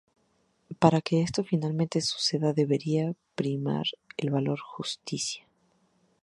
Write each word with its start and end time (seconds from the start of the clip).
Para 0.81 1.03
que 1.05 1.15
esto 1.27 1.39
finalmente 1.51 2.01
suceda 2.11 2.57
debería 2.61 3.15
primar 3.35 3.85
el 4.17 4.31
valor 4.31 4.59
justicia. 4.59 5.45